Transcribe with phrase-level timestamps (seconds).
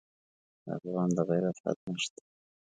[0.65, 2.21] د افغان د غیرت حد نه شته.